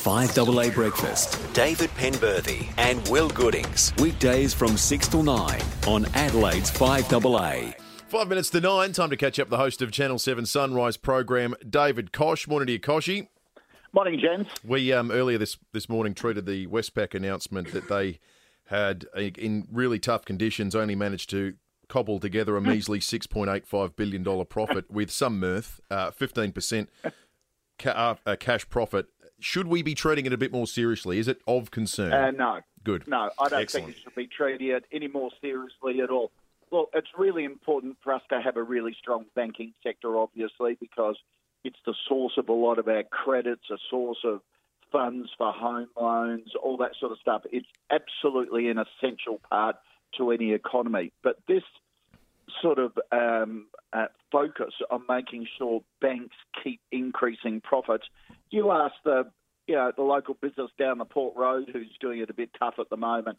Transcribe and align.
5AA 0.00 0.72
Breakfast. 0.74 1.38
David 1.52 1.90
Penberthy 1.90 2.72
and 2.78 3.06
Will 3.08 3.28
Goodings. 3.28 3.92
Weekdays 3.98 4.54
from 4.54 4.78
6 4.78 5.08
till 5.08 5.22
9 5.22 5.60
on 5.86 6.06
Adelaide's 6.14 6.70
5AA. 6.70 7.74
Five 8.08 8.28
minutes 8.28 8.48
to 8.50 8.62
nine. 8.62 8.92
Time 8.92 9.10
to 9.10 9.16
catch 9.16 9.38
up 9.38 9.50
the 9.50 9.58
host 9.58 9.82
of 9.82 9.92
Channel 9.92 10.18
7 10.18 10.46
Sunrise 10.46 10.96
program, 10.96 11.54
David 11.68 12.12
Koch. 12.12 12.48
Morning 12.48 12.66
to 12.68 12.72
you, 12.72 12.80
Kochie. 12.80 13.28
Morning, 13.92 14.18
gents. 14.18 14.50
We 14.64 14.90
um, 14.92 15.10
earlier 15.10 15.36
this, 15.36 15.58
this 15.72 15.88
morning 15.88 16.14
treated 16.14 16.46
the 16.46 16.66
Westpac 16.66 17.14
announcement 17.14 17.70
that 17.72 17.88
they 17.90 18.20
had, 18.68 19.04
uh, 19.14 19.20
in 19.20 19.68
really 19.70 19.98
tough 19.98 20.24
conditions, 20.24 20.74
only 20.74 20.94
managed 20.94 21.28
to 21.30 21.54
cobble 21.88 22.18
together 22.18 22.56
a 22.56 22.60
measly 22.62 22.98
$6.85 23.00 23.96
billion 23.96 24.46
profit 24.46 24.90
with 24.90 25.10
some 25.10 25.38
mirth, 25.38 25.78
uh, 25.90 26.10
15% 26.10 26.88
ca- 27.78 28.16
uh, 28.24 28.36
cash 28.36 28.66
profit. 28.70 29.06
Should 29.40 29.68
we 29.68 29.82
be 29.82 29.94
treating 29.94 30.26
it 30.26 30.32
a 30.32 30.38
bit 30.38 30.52
more 30.52 30.66
seriously? 30.66 31.18
Is 31.18 31.28
it 31.28 31.40
of 31.46 31.70
concern? 31.70 32.12
Uh, 32.12 32.30
no. 32.30 32.60
Good. 32.84 33.06
No, 33.06 33.30
I 33.38 33.48
don't 33.48 33.60
Excellent. 33.60 33.86
think 33.86 33.96
it 33.98 34.02
should 34.02 34.14
be 34.14 34.26
treated 34.26 34.70
it 34.70 34.84
any 34.92 35.08
more 35.08 35.30
seriously 35.40 36.00
at 36.00 36.10
all. 36.10 36.30
Look, 36.70 36.90
it's 36.94 37.08
really 37.18 37.44
important 37.44 37.96
for 38.02 38.14
us 38.14 38.22
to 38.30 38.40
have 38.40 38.56
a 38.56 38.62
really 38.62 38.96
strong 38.98 39.26
banking 39.34 39.74
sector, 39.82 40.16
obviously, 40.16 40.76
because 40.80 41.16
it's 41.64 41.78
the 41.84 41.94
source 42.08 42.34
of 42.38 42.48
a 42.48 42.52
lot 42.52 42.78
of 42.78 42.88
our 42.88 43.02
credits, 43.02 43.64
a 43.70 43.76
source 43.90 44.18
of 44.24 44.40
funds 44.90 45.30
for 45.36 45.52
home 45.52 45.88
loans, 46.00 46.52
all 46.62 46.76
that 46.78 46.92
sort 46.98 47.12
of 47.12 47.18
stuff. 47.18 47.42
It's 47.52 47.66
absolutely 47.90 48.68
an 48.68 48.78
essential 48.78 49.40
part 49.50 49.76
to 50.16 50.30
any 50.30 50.52
economy. 50.52 51.12
But 51.22 51.36
this 51.46 51.62
sort 52.62 52.78
of 52.78 52.98
um, 53.12 53.66
uh, 53.92 54.06
focus 54.32 54.74
on 54.90 55.02
making 55.08 55.46
sure 55.58 55.82
banks 56.00 56.36
keep 56.62 56.80
increasing 56.90 57.60
profits. 57.60 58.06
You 58.50 58.70
ask 58.70 58.94
the 59.04 59.30
you 59.66 59.76
know 59.76 59.92
the 59.96 60.02
local 60.02 60.34
business 60.40 60.70
down 60.78 60.98
the 60.98 61.04
Port 61.04 61.36
Road 61.36 61.70
who's 61.72 61.96
doing 62.00 62.20
it 62.20 62.30
a 62.30 62.34
bit 62.34 62.50
tough 62.58 62.74
at 62.78 62.90
the 62.90 62.96
moment. 62.96 63.38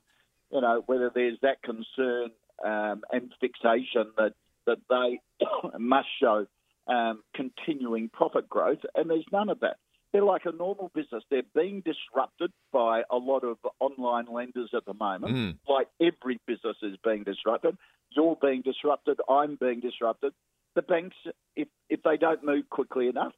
You 0.52 0.62
know 0.62 0.84
whether 0.86 1.12
there's 1.14 1.38
that 1.42 1.62
concern 1.62 2.32
um, 2.64 3.02
and 3.12 3.32
fixation 3.40 4.12
that 4.18 4.34
that 4.66 4.78
they 4.90 5.20
must 5.80 6.08
show 6.20 6.46
um, 6.88 7.24
continuing 7.36 8.10
profit 8.10 8.50
growth, 8.50 8.80
and 8.96 9.10
there's 9.10 9.26
none 9.32 9.50
of 9.50 9.60
that. 9.62 9.78
They're 10.12 10.24
like 10.24 10.46
a 10.46 10.52
normal 10.52 10.92
business. 10.94 11.24
They're 11.30 11.44
being 11.56 11.82
disrupted 11.86 12.52
by 12.74 13.04
a 13.10 13.16
lot 13.16 13.46
of 13.46 13.58
online 13.80 14.26
lenders 14.26 14.72
at 14.76 14.86
the 14.86 14.94
moment. 14.94 15.34
Mm. 15.34 15.58
Like 15.70 15.88
every 16.02 16.38
business 16.46 16.76
is 16.82 16.98
being 17.04 17.24
disrupted. 17.24 17.78
You're 18.10 18.38
being 18.42 18.62
disrupted. 18.62 19.20
I'm 19.30 19.56
being 19.56 19.80
disrupted. 19.80 20.34
The 20.76 20.82
banks, 20.82 21.16
if 21.56 21.68
if 21.90 22.02
they 22.04 22.18
don't 22.18 22.44
move 22.44 22.70
quickly 22.70 23.08
enough, 23.08 23.34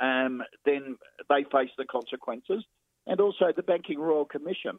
um, 0.00 0.42
then 0.64 0.96
they 1.28 1.44
face 1.50 1.70
the 1.78 1.84
consequences. 1.84 2.64
And 3.06 3.20
also, 3.20 3.46
the 3.56 3.62
Banking 3.62 3.98
Royal 3.98 4.24
Commission 4.24 4.78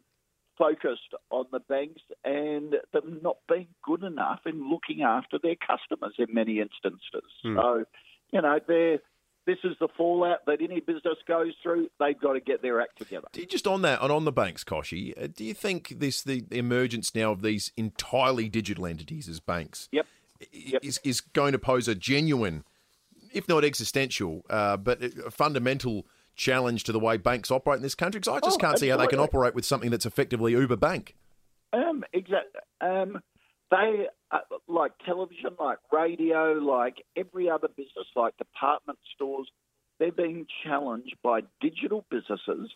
focused 0.58 1.14
on 1.32 1.46
the 1.52 1.60
banks 1.62 2.02
and 2.26 2.76
them 2.94 3.20
not 3.24 3.38
being 3.48 3.68
good 3.84 4.04
enough 4.04 4.42
in 4.46 4.70
looking 4.70 5.02
after 5.04 5.40
their 5.42 5.56
customers 5.56 6.14
in 6.20 6.28
many 6.34 6.60
instances. 6.60 7.24
So, 7.44 7.86
you 8.32 8.42
know, 8.42 8.60
they're 8.68 9.00
this 9.46 9.58
is 9.64 9.76
the 9.80 9.88
fallout 9.98 10.46
that 10.46 10.62
any 10.62 10.80
business 10.80 11.16
goes 11.28 11.54
through. 11.64 11.88
They've 12.00 12.20
got 12.20 12.34
to 12.34 12.40
get 12.40 12.62
their 12.62 12.82
act 12.82 13.00
together. 13.00 13.28
Do 13.32 13.40
you- 13.40 13.48
Just 13.48 13.66
on 13.66 13.82
that, 13.82 14.00
and 14.00 14.12
on 14.12 14.26
the 14.26 14.32
banks, 14.32 14.64
Kochie, 14.64 15.20
uh, 15.20 15.28
do 15.34 15.44
you 15.44 15.56
think 15.56 15.96
this 15.98 16.22
the 16.22 16.44
emergence 16.52 17.16
now 17.16 17.32
of 17.32 17.42
these 17.42 17.72
entirely 17.76 18.48
digital 18.48 18.86
entities 18.86 19.28
as 19.28 19.40
banks 19.40 19.90
Yep. 19.92 20.06
Yep. 20.52 20.84
is 20.86 21.00
is 21.04 21.22
going 21.22 21.54
to 21.54 21.58
pose 21.60 21.88
a 21.88 21.96
genuine, 21.96 22.64
if 23.34 23.48
not 23.48 23.64
existential, 23.64 24.44
uh, 24.50 24.78
but 24.78 25.02
a 25.02 25.32
fundamental 25.32 26.06
challenge 26.36 26.84
to 26.86 26.92
the 26.92 27.00
way 27.00 27.18
banks 27.18 27.52
operate 27.52 27.78
in 27.78 27.84
this 27.84 27.96
country? 27.96 28.20
Because 28.20 28.36
I 28.38 28.40
just 28.46 28.58
Oh, 28.60 28.66
can't 28.66 28.80
see 28.80 28.88
how 28.88 28.98
they 28.98 29.08
can 29.08 29.20
operate 29.20 29.54
with 29.56 29.66
something 29.66 29.90
that's 29.90 30.06
effectively 30.06 30.54
Uber 30.54 30.78
Bank. 30.78 31.16
Um, 31.74 32.04
exact. 32.14 32.56
Um, 32.82 33.22
they 33.72 34.08
uh, 34.32 34.40
like 34.68 34.94
television, 35.06 35.52
like 35.60 35.78
radio, 35.92 36.54
like 36.54 37.04
every 37.16 37.50
other 37.50 37.68
business, 37.68 38.08
like 38.16 38.36
department 38.38 38.98
stores. 39.14 39.48
They're 40.00 40.12
being 40.12 40.48
challenged 40.64 41.16
by 41.22 41.42
digital 41.60 42.06
businesses 42.10 42.72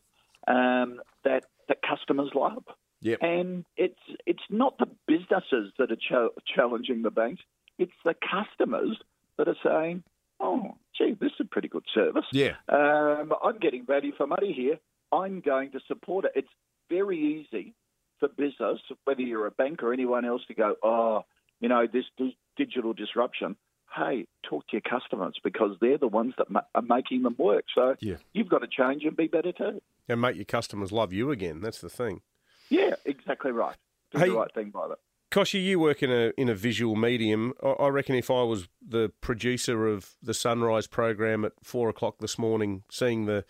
um, 0.48 1.00
that 1.24 1.46
that 1.70 1.78
customers 1.82 2.32
love. 2.36 2.64
Yep. 3.02 3.20
And 3.22 3.66
it's 3.78 4.00
it's 4.26 4.44
not 4.50 4.78
the 4.78 4.88
businesses 5.08 5.74
that 5.80 5.90
are 5.92 5.96
ch- 5.96 6.34
challenging 6.56 7.02
the 7.02 7.12
banks; 7.12 7.42
it's 7.80 7.92
the 8.06 8.14
customers 8.14 8.98
that 9.38 9.48
are 9.48 9.58
saying, 9.64 10.04
"Oh, 10.44 10.76
gee, 10.98 11.14
this 11.20 11.32
is 11.34 11.40
a 11.42 11.46
pretty 11.46 11.68
good 11.70 11.86
service. 11.94 12.26
Yeah. 12.32 12.56
Um, 12.70 13.34
I'm 13.44 13.58
getting 13.60 13.86
value 13.86 14.12
for 14.18 14.28
money 14.28 14.52
here. 14.54 14.78
I'm 15.12 15.40
going 15.42 15.72
to 15.72 15.80
support 15.88 16.26
it." 16.26 16.32
It's 16.36 16.54
very 16.90 17.18
easy 17.18 17.74
for 18.20 18.28
business, 18.30 18.80
whether 19.06 19.22
you're 19.22 19.48
a 19.48 19.52
bank 19.52 19.82
or 19.84 19.94
anyone 19.94 20.26
else, 20.26 20.42
to 20.48 20.54
go, 20.54 20.76
"Oh, 20.84 21.24
you 21.60 21.70
know, 21.70 21.88
this 21.88 22.06
di- 22.18 22.38
digital 22.58 22.94
disruption." 22.94 23.56
Hey, 23.96 24.26
talk 24.44 24.66
to 24.68 24.74
your 24.74 24.82
customers 24.82 25.36
because 25.44 25.78
they're 25.80 26.00
the 26.00 26.08
ones 26.08 26.34
that 26.40 26.50
ma- 26.50 26.62
are 26.74 26.82
making 26.82 27.22
them 27.22 27.36
work. 27.38 27.66
So 27.76 27.96
Yeah. 28.00 28.18
you've 28.34 28.50
got 28.50 28.60
to 28.60 28.68
change 28.68 29.04
and 29.06 29.16
be 29.16 29.28
better 29.28 29.52
too. 29.52 29.82
and 30.10 30.20
make 30.20 30.36
your 30.36 30.46
customers 30.46 30.92
love 30.92 31.14
you 31.14 31.30
again. 31.32 31.62
That's 31.62 31.80
the 31.80 31.90
thing. 31.90 32.22
Yeah, 32.70 32.96
exactly 33.06 33.52
right. 33.52 33.78
Do 34.12 34.18
Hey- 34.20 34.30
the 34.30 34.36
right 34.36 34.52
thing 34.54 34.72
by 34.72 34.88
them. 34.90 34.98
Kochie, 35.34 35.64
you 35.64 35.80
work 35.80 36.04
in 36.04 36.12
a 36.12 36.32
in 36.38 36.48
a 36.48 36.54
visual 36.54 36.96
medium. 36.96 37.54
I, 37.64 37.70
I 37.70 37.88
reckon 37.88 38.14
if 38.14 38.30
I 38.30 38.44
was 38.44 38.68
the 38.88 39.12
producer 39.20 39.88
of 39.88 40.12
the 40.22 40.34
Sunrise 40.34 40.86
program 40.86 41.44
at 41.44 41.54
four 41.64 41.90
o'clock 41.90 42.20
this 42.20 42.38
morning, 42.38 42.84
seeing 42.92 43.26
the 43.26 43.44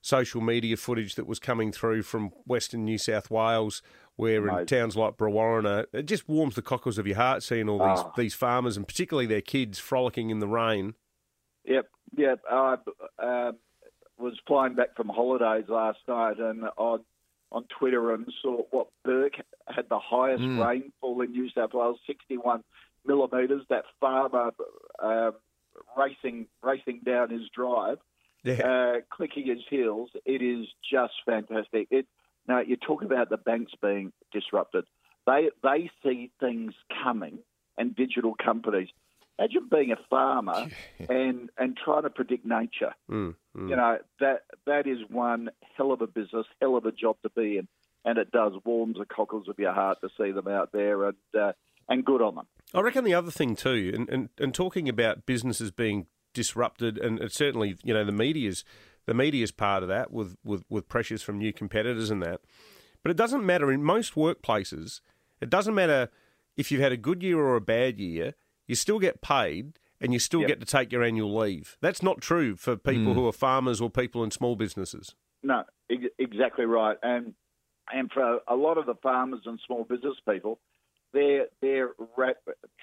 social 0.00 0.40
media 0.40 0.76
footage 0.76 1.16
that 1.16 1.26
was 1.26 1.40
coming 1.40 1.72
through 1.72 2.02
from 2.02 2.30
Western 2.46 2.84
New 2.84 2.98
South 2.98 3.32
Wales, 3.32 3.82
where 4.14 4.46
in 4.46 4.66
towns 4.66 4.96
like 4.96 5.16
Brewarrina, 5.16 5.86
it 5.92 6.06
just 6.06 6.28
warms 6.28 6.54
the 6.54 6.62
cockles 6.62 6.98
of 6.98 7.06
your 7.06 7.16
heart 7.16 7.42
seeing 7.42 7.68
all 7.68 7.78
these 7.78 8.04
Ah. 8.04 8.12
these 8.16 8.34
farmers 8.34 8.76
and 8.76 8.86
particularly 8.86 9.26
their 9.26 9.40
kids 9.40 9.80
frolicking 9.80 10.30
in 10.30 10.38
the 10.38 10.46
rain. 10.46 10.94
Yep, 11.64 11.88
yep. 12.16 12.40
I 12.48 12.76
um, 13.18 13.56
was 14.18 14.38
flying 14.46 14.74
back 14.76 14.94
from 14.94 15.08
holidays 15.08 15.64
last 15.68 15.98
night 16.06 16.38
and 16.38 16.62
on 16.76 17.00
on 17.50 17.64
Twitter 17.76 18.14
and 18.14 18.32
saw 18.40 18.62
what 18.70 18.86
Bourke 19.04 19.40
had 19.74 19.88
the 19.88 19.98
highest 19.98 20.42
Mm. 20.42 20.64
rainfall 20.66 21.20
in 21.22 21.32
New 21.32 21.48
South 21.50 21.74
Wales, 21.74 21.98
61 22.06 22.62
millimetres. 23.04 23.62
That 23.68 23.84
farmer 24.00 24.52
um, 25.00 25.32
racing 25.96 26.46
racing 26.62 27.00
down 27.04 27.30
his 27.30 27.48
drive, 27.54 27.98
uh, 28.64 29.00
clicking 29.10 29.46
his 29.46 29.62
heels. 29.68 30.10
It 30.24 30.42
is 30.42 30.66
just 30.90 31.14
fantastic. 31.26 31.88
It 31.90 32.06
now 32.46 32.60
you 32.60 32.76
talk 32.76 33.02
about 33.02 33.30
the 33.30 33.36
banks 33.38 33.72
being 33.80 34.12
disrupted. 34.32 34.84
They 35.26 35.50
they 35.62 35.90
see 36.02 36.30
things 36.40 36.74
coming, 37.02 37.38
and 37.78 37.94
digital 37.96 38.34
companies. 38.34 38.88
Imagine 39.38 39.68
being 39.68 39.90
a 39.90 39.96
farmer 40.08 40.68
and 41.08 41.50
and 41.58 41.76
trying 41.76 42.02
to 42.04 42.10
predict 42.10 42.46
nature. 42.46 42.94
Mm, 43.10 43.34
mm. 43.56 43.68
You 43.68 43.74
know 43.76 43.98
that 44.20 44.42
that 44.66 44.86
is 44.86 44.98
one 45.08 45.50
hell 45.76 45.90
of 45.90 46.02
a 46.02 46.06
business, 46.06 46.46
hell 46.60 46.76
of 46.76 46.86
a 46.86 46.92
job 46.92 47.16
to 47.22 47.30
be 47.30 47.58
in, 47.58 47.66
and 48.04 48.18
it 48.18 48.30
does 48.30 48.52
warms 48.64 48.96
the 48.98 49.06
cockles 49.06 49.48
of 49.48 49.58
your 49.58 49.72
heart 49.72 49.98
to 50.02 50.08
see 50.18 50.30
them 50.30 50.48
out 50.48 50.70
there, 50.72 51.04
and 51.08 51.16
uh, 51.38 51.52
and 51.88 52.04
good 52.04 52.22
on 52.22 52.34
them. 52.36 52.46
I 52.72 52.80
reckon 52.80 53.04
the 53.04 53.14
other 53.14 53.30
thing 53.30 53.54
too, 53.56 53.92
and, 53.94 54.08
and, 54.08 54.28
and 54.38 54.54
talking 54.54 54.88
about 54.88 55.26
businesses 55.26 55.70
being 55.70 56.06
disrupted, 56.32 56.98
and 56.98 57.20
it's 57.20 57.36
certainly 57.36 57.76
you 57.84 57.94
know 57.94 58.04
the 58.04 58.12
media's 58.12 58.64
the 59.06 59.14
media's 59.14 59.52
part 59.52 59.82
of 59.82 59.88
that 59.90 60.10
with, 60.10 60.34
with, 60.42 60.64
with 60.70 60.88
pressures 60.88 61.22
from 61.22 61.36
new 61.38 61.52
competitors 61.52 62.10
and 62.10 62.22
that. 62.22 62.40
But 63.02 63.10
it 63.10 63.18
doesn't 63.18 63.44
matter 63.44 63.70
in 63.70 63.84
most 63.84 64.14
workplaces. 64.14 65.00
It 65.42 65.50
doesn't 65.50 65.74
matter 65.74 66.08
if 66.56 66.72
you've 66.72 66.80
had 66.80 66.92
a 66.92 66.96
good 66.96 67.22
year 67.22 67.38
or 67.38 67.54
a 67.54 67.60
bad 67.60 68.00
year. 68.00 68.32
You 68.66 68.74
still 68.74 68.98
get 68.98 69.20
paid, 69.20 69.78
and 70.00 70.14
you 70.14 70.18
still 70.18 70.40
Yep. 70.40 70.48
get 70.48 70.60
to 70.60 70.66
take 70.66 70.90
your 70.90 71.02
annual 71.02 71.36
leave. 71.36 71.76
That's 71.82 72.02
not 72.02 72.22
true 72.22 72.56
for 72.56 72.76
people 72.76 73.12
who 73.12 73.26
are 73.26 73.32
farmers 73.32 73.78
or 73.78 73.90
people 73.90 74.24
in 74.24 74.30
small 74.30 74.56
businesses. 74.56 75.14
No, 75.42 75.64
ex- 75.90 76.14
exactly 76.18 76.64
right. 76.64 76.96
And 77.02 77.34
and 77.92 78.10
for 78.10 78.40
a 78.48 78.56
lot 78.56 78.78
of 78.78 78.86
the 78.86 78.94
farmers 78.96 79.40
and 79.46 79.60
small 79.66 79.84
business 79.84 80.16
people, 80.28 80.58
they're 81.12 81.46
they're 81.60 81.90
ra- 82.16 82.32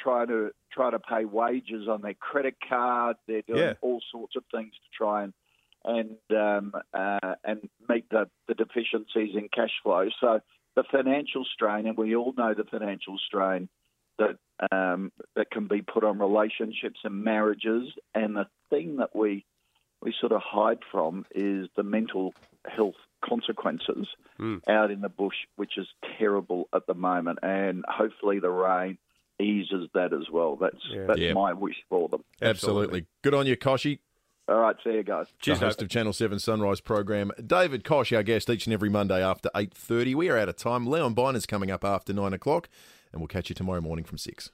trying 0.01 0.27
to 0.27 0.51
try 0.71 0.89
to 0.92 1.00
pay 1.00 1.25
wages 1.25 1.88
on 1.88 2.01
their 2.01 2.13
credit 2.13 2.56
card. 2.68 3.18
They're 3.27 3.42
doing 3.42 3.59
Yeah. 3.59 3.74
all 3.81 4.01
sorts 4.12 4.36
of 4.36 4.44
things 4.51 4.74
to 4.74 4.89
try 4.98 5.24
and 5.24 5.33
and 5.83 6.18
um, 6.38 6.74
uh, 6.94 7.36
and 7.44 7.68
meet 7.89 8.09
the, 8.09 8.30
the 8.48 8.53
deficiencies 8.53 9.36
in 9.36 9.50
cash 9.53 9.74
flow. 9.83 10.09
So 10.19 10.39
the 10.75 10.83
financial 10.92 11.44
strain, 11.44 11.88
and 11.88 11.98
we 11.98 12.15
all 12.15 12.33
know 12.38 12.53
the 12.53 12.63
financial 12.63 13.18
strain 13.18 13.68
that 14.19 14.38
um, 14.71 15.12
that 15.36 15.50
can 15.51 15.68
be 15.68 15.81
put 15.81 16.03
on 16.03 16.19
relationships 16.19 17.00
and 17.03 17.24
marriages. 17.24 17.89
And 18.13 18.36
the 18.36 18.48
thing 18.69 18.98
that 18.98 19.15
we 19.15 19.45
we 20.01 20.13
sort 20.19 20.31
of 20.31 20.42
hide 20.44 20.80
from 20.92 21.25
is 21.33 21.68
the 21.75 21.83
mental 21.83 22.33
health 22.68 22.95
consequences 23.22 24.08
hmm. 24.38 24.58
out 24.68 24.92
in 24.92 25.02
the 25.02 25.10
bush, 25.10 25.36
which 25.56 25.78
is 25.78 25.88
terrible 26.18 26.68
at 26.76 26.88
the 26.88 26.94
moment. 26.94 27.40
And 27.44 27.84
hopefully 27.88 28.40
the 28.40 28.50
rain 28.50 28.98
eases 29.40 29.90
that 29.94 30.14
as 30.14 30.30
well. 30.32 30.56
That's 30.56 30.76
Yeah. 30.90 31.06
that's 31.08 31.20
Yeah. 31.20 31.34
my 31.34 31.54
wish 31.54 31.78
for 31.90 32.10
them. 32.10 32.24
Absolutely. 32.42 33.06
Good 33.22 33.34
on 33.34 33.48
you, 33.48 33.58
Kochie. 33.58 34.00
All 34.48 34.58
right, 34.60 34.76
see 34.84 34.92
you 34.92 35.04
guys. 35.04 35.28
the 35.46 35.56
host 35.56 35.80
Dave. 35.80 35.86
of 35.86 35.90
Channel 35.90 36.14
7 36.14 36.40
Sunrise 36.40 36.82
program, 36.82 37.32
David 37.46 37.84
Koch, 37.84 38.12
our 38.12 38.24
guest 38.24 38.50
each 38.50 38.66
and 38.66 38.74
every 38.74 38.90
Monday 38.90 39.24
after 39.24 39.50
8.30. 39.56 40.14
We 40.16 40.30
are 40.30 40.38
out 40.38 40.50
of 40.50 40.58
time. 40.58 40.88
Leon 40.88 41.14
Byner's 41.14 41.46
coming 41.46 41.72
up 41.72 41.86
after 41.86 42.12
9 42.12 42.34
o'clock, 42.34 42.68
and 43.14 43.22
we'll 43.22 43.28
catch 43.28 43.50
you 43.50 43.56
tomorrow 43.56 43.82
morning 43.82 44.04
from 44.04 44.18
6. 44.18 44.52